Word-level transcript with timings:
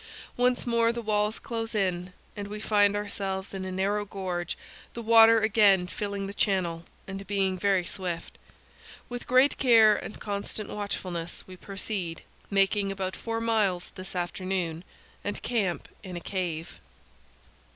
Once 0.35 0.65
more 0.65 0.91
the 0.91 0.99
walls 0.99 1.37
close 1.37 1.75
in, 1.75 2.11
and 2.35 2.47
we 2.47 2.59
find 2.59 2.95
ourselves 2.95 3.53
in 3.53 3.63
a 3.63 3.71
narrow 3.71 4.03
gorge, 4.03 4.57
the 4.95 5.01
water 5.03 5.39
again 5.41 5.85
filling 5.85 6.25
the 6.25 6.33
channel 6.33 6.85
and 7.05 7.27
being 7.27 7.55
very 7.55 7.85
swift. 7.85 8.39
With 9.09 9.27
great 9.27 9.59
care 9.59 9.95
and 9.95 10.19
constant 10.19 10.71
watchfulness 10.71 11.43
we 11.45 11.55
proceed, 11.55 12.23
making 12.49 12.91
about 12.91 13.15
four 13.15 13.39
miles 13.39 13.91
this 13.93 14.15
afternoon, 14.15 14.83
and 15.23 15.43
camp 15.43 15.87
in 16.01 16.15
a 16.15 16.19
cave. 16.19 16.79